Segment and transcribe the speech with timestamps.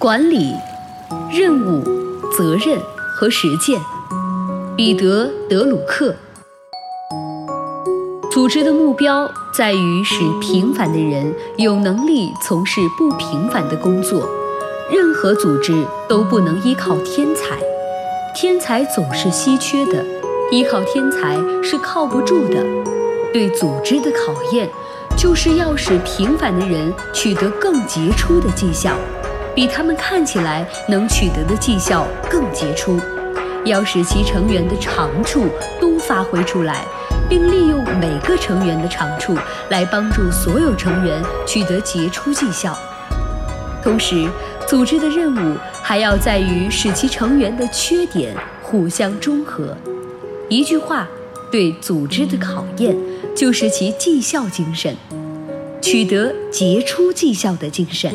[0.00, 0.54] 管理、
[1.28, 1.82] 任务、
[2.30, 2.78] 责任
[3.16, 3.80] 和实践。
[4.76, 6.14] 彼得·德鲁克。
[8.30, 14.28] 组织的目标在于使平凡的人有能力从事不平凡的工作。
[14.88, 17.58] 任何组织都不能依靠天才，
[18.36, 20.04] 天才总是稀缺的，
[20.52, 22.64] 依靠天才是靠不住的。
[23.32, 24.70] 对组织的考验，
[25.16, 28.96] 就是要使平凡的人取得更杰出的绩效，
[29.58, 32.96] 比他们看起来能取得的绩效更杰出。
[33.64, 35.48] 要使其成员的长处
[35.80, 36.84] 都发挥出来，
[37.28, 39.36] 并利用每个成员的长处
[39.68, 42.78] 来帮助所有成员取得杰出绩效。
[43.82, 44.28] 同时，
[44.64, 49.76] 组织的任务还要在于使其成员的缺点互相中和。
[50.48, 51.08] 一句话，
[51.50, 52.96] 对组织的考验
[53.34, 54.96] 就是其绩效精神，
[55.82, 58.14] 取得杰出绩效的精神。